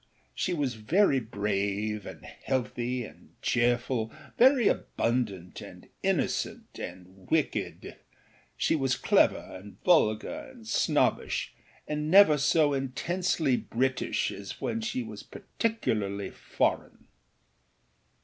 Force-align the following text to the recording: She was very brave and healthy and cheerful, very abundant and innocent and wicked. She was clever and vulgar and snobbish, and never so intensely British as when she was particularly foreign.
She 0.33 0.51
was 0.51 0.73
very 0.73 1.19
brave 1.19 2.07
and 2.07 2.25
healthy 2.25 3.03
and 3.05 3.39
cheerful, 3.43 4.11
very 4.35 4.67
abundant 4.67 5.61
and 5.61 5.89
innocent 6.01 6.79
and 6.79 7.29
wicked. 7.29 7.97
She 8.57 8.75
was 8.75 8.95
clever 8.95 9.37
and 9.37 9.79
vulgar 9.83 10.49
and 10.51 10.67
snobbish, 10.67 11.53
and 11.87 12.09
never 12.09 12.39
so 12.39 12.73
intensely 12.73 13.55
British 13.57 14.31
as 14.31 14.59
when 14.59 14.81
she 14.81 15.03
was 15.03 15.21
particularly 15.21 16.31
foreign. 16.31 17.05